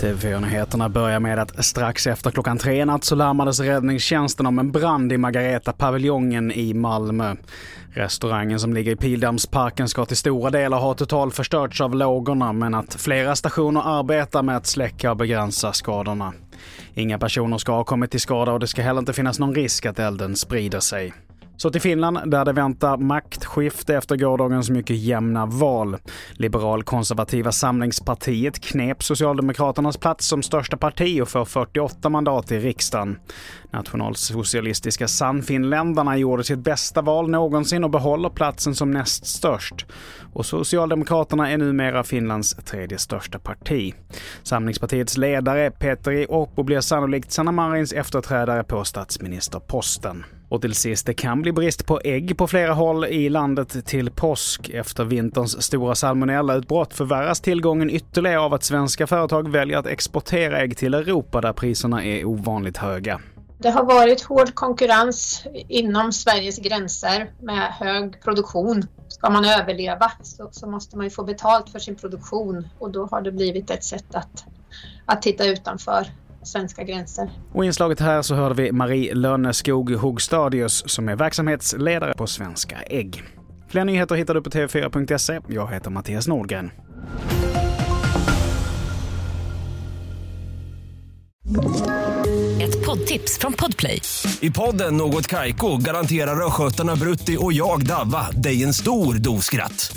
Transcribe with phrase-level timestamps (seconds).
[0.00, 5.12] TV4-nyheterna börjar med att strax efter klockan tre natt så larmades räddningstjänsten om en brand
[5.12, 7.36] i Margareta-paviljongen i Malmö.
[7.90, 12.94] Restaurangen som ligger i Pildammsparken ska till stora delar ha totalförstörts av lågorna men att
[12.94, 16.32] flera stationer arbetar med att släcka och begränsa skadorna.
[16.94, 19.86] Inga personer ska ha kommit till skada och det ska heller inte finnas någon risk
[19.86, 21.12] att elden sprider sig.
[21.58, 25.96] Så till Finland där det väntar maktskifte efter gårdagens mycket jämna val.
[26.32, 33.18] Liberal-konservativa Samlingspartiet knep Socialdemokraternas plats som största parti och får 48 mandat i riksdagen.
[33.70, 39.86] Nationalsocialistiska Sannfinländarna gjorde sitt bästa val någonsin och behåller platsen som näst störst.
[40.32, 43.94] Och Socialdemokraterna är numera Finlands tredje största parti.
[44.42, 50.24] Samlingspartiets ledare Petteri Orpo blir sannolikt Sanna Marins efterträdare på statsministerposten.
[50.48, 54.10] Och till sist, det kan bli brist på ägg på flera håll i landet till
[54.10, 54.68] påsk.
[54.68, 60.76] Efter vinterns stora salmonellautbrott förvärras tillgången ytterligare av att svenska företag väljer att exportera ägg
[60.76, 63.20] till Europa där priserna är ovanligt höga.
[63.58, 68.82] Det har varit hård konkurrens inom Sveriges gränser med hög produktion.
[69.08, 73.06] Ska man överleva så, så måste man ju få betalt för sin produktion och då
[73.06, 74.44] har det blivit ett sätt att,
[75.06, 76.06] att titta utanför
[76.48, 77.30] svenska gränser.
[77.52, 82.76] Och i inslaget här så hörde vi Marie Löneskog Hogstadius som är verksamhetsledare på Svenska
[82.82, 83.22] Ägg.
[83.68, 85.40] Fler nyheter hittar du på tv4.se.
[85.48, 86.70] Jag heter Mattias Nordgren.
[92.62, 94.02] Ett poddtips från Podplay.
[94.40, 99.96] I podden Något Kaiko garanterar östgötarna Brutti och jag, Davva, dig en stor dos skratt.